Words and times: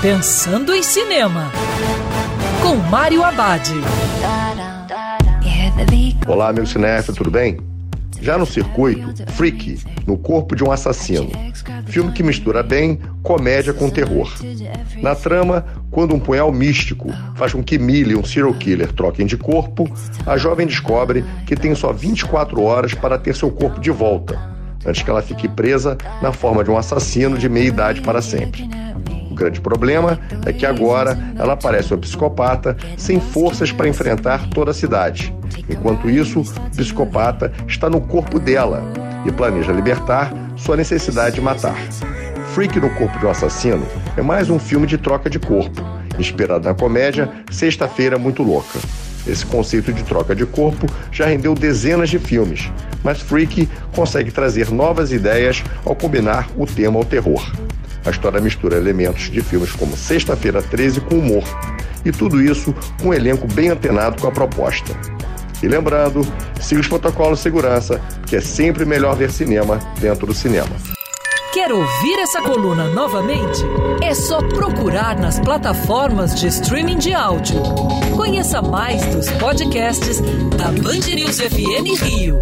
Pensando 0.00 0.72
em 0.72 0.80
Cinema, 0.80 1.50
com 2.62 2.76
Mário 2.76 3.24
Abad. 3.24 3.68
Olá, 6.24 6.52
meu 6.52 6.64
cinéfilo, 6.64 7.16
tudo 7.16 7.32
bem? 7.32 7.58
Já 8.20 8.38
no 8.38 8.46
circuito, 8.46 9.24
Freaky, 9.32 9.80
no 10.06 10.16
corpo 10.16 10.54
de 10.54 10.62
um 10.62 10.70
assassino. 10.70 11.32
Filme 11.86 12.12
que 12.12 12.22
mistura 12.22 12.62
bem 12.62 13.00
comédia 13.24 13.72
com 13.72 13.90
terror. 13.90 14.32
Na 15.02 15.16
trama, 15.16 15.66
quando 15.90 16.14
um 16.14 16.20
punhal 16.20 16.52
místico 16.52 17.12
faz 17.34 17.52
com 17.52 17.64
que 17.64 17.76
Millie 17.76 18.12
e 18.12 18.16
um 18.16 18.24
serial 18.24 18.54
killer 18.54 18.92
troquem 18.92 19.26
de 19.26 19.36
corpo, 19.36 19.90
a 20.24 20.36
jovem 20.36 20.68
descobre 20.68 21.24
que 21.44 21.56
tem 21.56 21.74
só 21.74 21.92
24 21.92 22.62
horas 22.62 22.94
para 22.94 23.18
ter 23.18 23.34
seu 23.34 23.50
corpo 23.50 23.80
de 23.80 23.90
volta, 23.90 24.38
antes 24.86 25.02
que 25.02 25.10
ela 25.10 25.22
fique 25.22 25.48
presa 25.48 25.98
na 26.22 26.32
forma 26.32 26.62
de 26.62 26.70
um 26.70 26.78
assassino 26.78 27.36
de 27.36 27.48
meia 27.48 27.66
idade 27.66 28.00
para 28.00 28.22
sempre. 28.22 28.68
O 29.38 29.40
grande 29.40 29.60
problema 29.60 30.18
é 30.44 30.52
que 30.52 30.66
agora 30.66 31.16
ela 31.38 31.56
parece 31.56 31.94
uma 31.94 32.00
psicopata 32.00 32.76
sem 32.96 33.20
forças 33.20 33.70
para 33.70 33.86
enfrentar 33.86 34.50
toda 34.50 34.72
a 34.72 34.74
cidade. 34.74 35.32
Enquanto 35.70 36.10
isso, 36.10 36.40
o 36.40 36.70
psicopata 36.70 37.52
está 37.68 37.88
no 37.88 38.00
corpo 38.00 38.40
dela 38.40 38.82
e 39.24 39.30
planeja 39.30 39.70
libertar 39.70 40.32
sua 40.56 40.76
necessidade 40.76 41.36
de 41.36 41.40
matar. 41.40 41.76
Freak 42.52 42.80
no 42.80 42.90
Corpo 42.96 43.16
de 43.20 43.26
um 43.26 43.30
Assassino 43.30 43.86
é 44.16 44.22
mais 44.22 44.50
um 44.50 44.58
filme 44.58 44.88
de 44.88 44.98
troca 44.98 45.30
de 45.30 45.38
corpo, 45.38 45.84
inspirado 46.18 46.68
na 46.68 46.74
comédia 46.74 47.30
Sexta-feira 47.48 48.18
Muito 48.18 48.42
Louca. 48.42 48.80
Esse 49.24 49.46
conceito 49.46 49.92
de 49.92 50.02
troca 50.02 50.34
de 50.34 50.46
corpo 50.46 50.86
já 51.12 51.26
rendeu 51.26 51.54
dezenas 51.54 52.10
de 52.10 52.18
filmes, 52.18 52.72
mas 53.04 53.20
Freak 53.20 53.68
consegue 53.94 54.32
trazer 54.32 54.72
novas 54.72 55.12
ideias 55.12 55.62
ao 55.84 55.94
combinar 55.94 56.48
o 56.56 56.66
tema 56.66 56.98
ao 56.98 57.04
terror. 57.04 57.67
A 58.04 58.10
história 58.10 58.40
mistura 58.40 58.76
elementos 58.76 59.30
de 59.30 59.42
filmes 59.42 59.72
como 59.72 59.96
Sexta-feira 59.96 60.62
13 60.62 61.00
com 61.02 61.16
humor, 61.16 61.44
e 62.04 62.12
tudo 62.12 62.40
isso 62.40 62.74
com 63.00 63.08
um 63.08 63.14
elenco 63.14 63.46
bem 63.52 63.68
antenado 63.68 64.20
com 64.20 64.28
a 64.28 64.32
proposta. 64.32 64.94
E 65.62 65.66
lembrando, 65.66 66.22
siga 66.60 66.80
os 66.80 66.88
protocolos 66.88 67.38
de 67.38 67.42
segurança, 67.42 68.00
que 68.26 68.36
é 68.36 68.40
sempre 68.40 68.84
melhor 68.84 69.16
ver 69.16 69.30
cinema 69.30 69.78
dentro 70.00 70.26
do 70.26 70.34
cinema. 70.34 70.70
Quer 71.52 71.72
ouvir 71.72 72.18
essa 72.20 72.40
coluna 72.42 72.84
novamente? 72.90 73.64
É 74.02 74.14
só 74.14 74.38
procurar 74.48 75.18
nas 75.18 75.40
plataformas 75.40 76.38
de 76.38 76.46
streaming 76.46 76.98
de 76.98 77.12
áudio. 77.12 77.60
Conheça 78.14 78.62
mais 78.62 79.04
dos 79.06 79.28
podcasts 79.32 80.20
da 80.56 80.66
Band 80.66 81.14
News 81.14 81.40
FM 81.40 82.00
Rio. 82.02 82.40